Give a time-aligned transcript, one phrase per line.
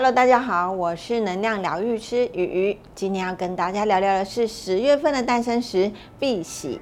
[0.00, 5.90] Hello，大家好，我是能量疗愈师鱼鱼，今天要跟大家聊聊的是十月份的诞生石
[6.20, 6.80] 碧玺。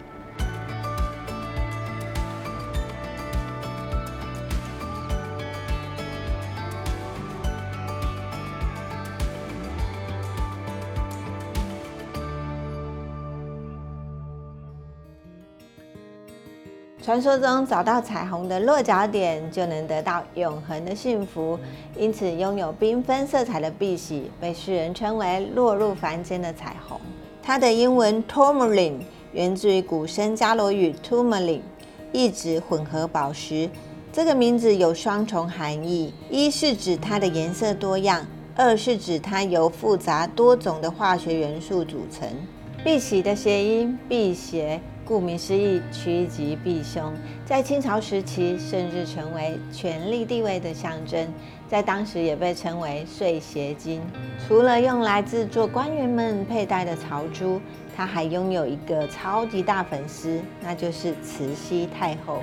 [17.07, 21.57] 传说中找到彩虹的落脚点，就能得到永恒的幸福。
[21.96, 27.00] 因此，拥有缤纷色彩的碧玺被世人称为落入凡间的彩虹。
[27.40, 28.98] 它的英文 tourmaline
[29.32, 31.61] 源自于古生伽罗语 tourmaline，
[32.11, 33.70] 意指混合宝石。
[34.12, 42.28] 这个名字有双重含义：一是指它的颜色多样，二是指它由复杂多种的化学元素组成。
[42.83, 44.81] 碧玺的谐音辟邪。
[45.06, 51.33] 顾名思义，趋吉避凶，在清朝时期甚至成为权力地位的象征，
[51.69, 54.03] 在当时也被称为碎鞋金。
[54.47, 57.61] 除了用来制作官员们佩戴的朝珠，
[57.97, 62.41] 它还拥有一个超级大粉丝，那就是慈禧太后。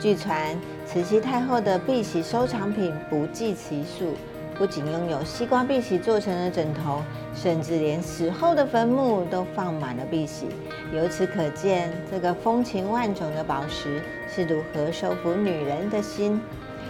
[0.00, 4.14] 据传，慈禧太后的碧玺收藏品不计其数。
[4.58, 7.02] 不仅拥有西瓜碧玺做成的枕头，
[7.34, 10.46] 甚至连死后的坟墓都放满了碧玺。
[10.94, 16.40] 由此可见，这个风情万种的宝石是如何收服女人的心。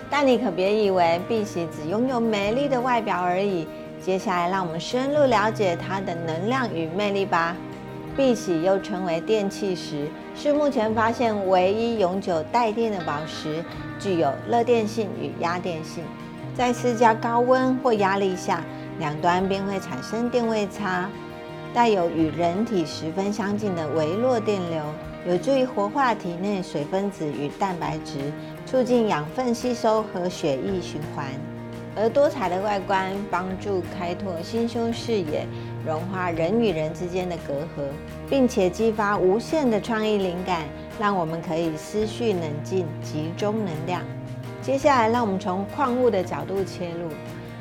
[0.09, 3.69] 但你可别以为碧玺只拥有美丽的外表而已。
[4.01, 7.55] 接下来，让我们深入了解它的能量与魅力吧。
[8.17, 13.63] 碧玺又称为电气石，是目前发现唯一永久带电的宝石，
[14.01, 16.03] 具有热电性与压电性。
[16.57, 18.65] 在施加高温或压力下，
[19.01, 21.09] 两端便会产生电位差，
[21.75, 24.83] 带有与人体十分相近的微弱电流，
[25.27, 28.19] 有助于活化体内水分子与蛋白质，
[28.67, 31.27] 促进养分吸收和血液循环。
[31.97, 35.45] 而多彩的外观帮助开拓心胸视野，
[35.85, 37.87] 融化人与人之间的隔阂，
[38.29, 40.63] 并且激发无限的创意灵感，
[41.01, 44.03] 让我们可以思绪冷静，集中能量。
[44.63, 47.09] 接下来，让我们从矿物的角度切入。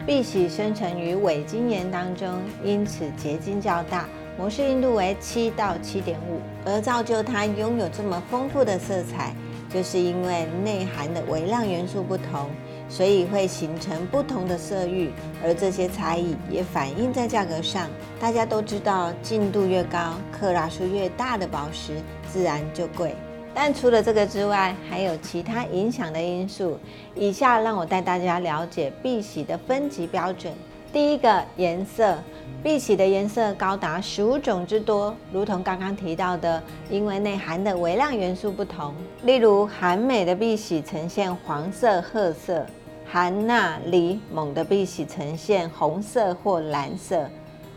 [0.09, 4.09] 碧玺生成于伪晶岩当中，因此结晶较大，
[4.39, 6.41] 模式硬度为七到七点五。
[6.65, 9.35] 而造就它拥有这么丰富的色彩，
[9.71, 12.49] 就是因为内含的微量元素不同，
[12.89, 15.11] 所以会形成不同的色域。
[15.43, 17.87] 而这些差异也反映在价格上。
[18.19, 21.93] 大家都知道，净度越高，克拉数越大的宝石，
[22.33, 23.15] 自然就贵。
[23.53, 26.77] 但除了这个之外，还有其他影响的因素。
[27.15, 30.53] 以下让我带大家了解碧玺的分级标准。
[30.91, 32.17] 第一个，颜色，
[32.63, 38.93] 碧玺的颜色高达十五种之多，如同刚刚提到的，因为内含的微量元素不同。
[39.23, 42.65] 例如，含镁的碧玺呈现黄色、褐色；
[43.05, 47.25] 含钠、锂、锰的碧玺呈现红色或蓝色；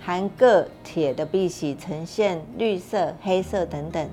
[0.01, 4.09] 含铬、铁的碧玺呈现绿色、黑色等等。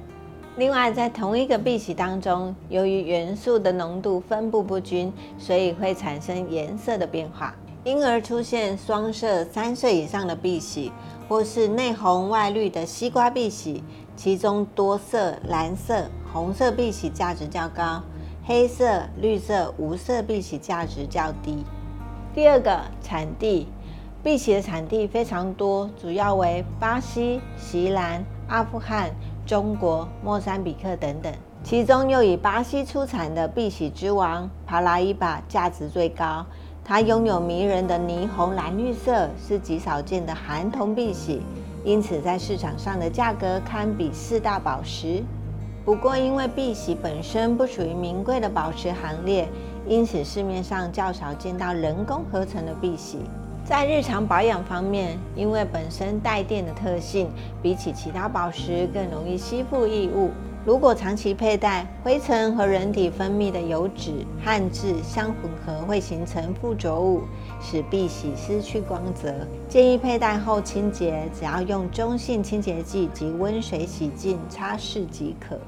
[0.59, 7.55] 另外，在同一个碧玺当中，由于元素的浓度分布不均，所以会产生颜色的变化，
[7.85, 10.91] 因而出现双色、三色以上的碧玺，
[11.29, 13.81] 或是内红外绿的西瓜碧玺，
[14.17, 18.03] 其中多色、蓝色、红色碧玺价值较高，
[18.43, 21.63] 黑色、绿色、无色碧玺价值较低。
[22.35, 23.65] 第二个产地，
[24.21, 29.09] 碧玺的产地非常多，主要为巴西、锡兰、阿富汗。
[29.49, 31.33] 中国、莫桑比克等等，
[31.63, 36.45] 其中又以巴西出产的碧玺之王帕拉伊巴价值最高。
[36.85, 41.41] 它拥有迷人的霓虹蓝绿色，是极少见的含铜碧玺，
[41.83, 45.23] 因此在市场上的价格堪比四大宝石。
[45.83, 49.49] 不过，因为碧玺本身不属于名贵的宝石行列，
[49.87, 53.21] 因此市面上较少见到人工合成的碧玺。
[53.69, 57.29] 在日常保养方面，因为本身带电的特性，
[57.61, 60.31] 比起其他宝石更容易吸附异物。
[60.65, 67.21] 如果长期佩戴，灰尘和人体分泌的油脂、汗渍相混合，会形成附着物，
[67.61, 69.31] 使碧玺失去光泽。
[69.67, 75.59] 建议佩戴后清洁，只要用中性清洁剂及温水洗净擦拭即可。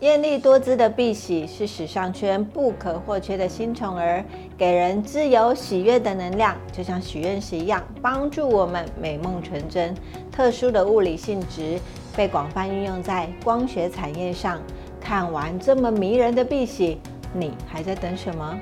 [0.00, 4.22] 艳丽多姿的碧玺是时尚圈不可或缺的新宠儿，
[4.58, 9.94] 给人自由喜悦的能量，就像许愿石一样，帮助我们美梦成真。
[10.30, 11.80] 特殊的物理性质
[12.14, 14.60] 被广泛运用在光学产业上。
[15.00, 17.00] 看完这么迷人的碧玺，
[17.32, 18.54] 你还在等什么？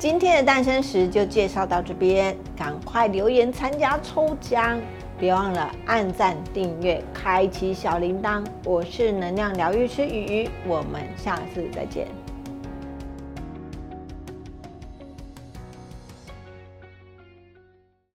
[0.00, 4.80] 今天的诞生石就介绍到这边，赶快留言参加抽奖。
[5.22, 8.44] 别忘了按赞、订阅、开启小铃铛。
[8.64, 12.08] 我是能量疗愈师鱼鱼，我们下次再见。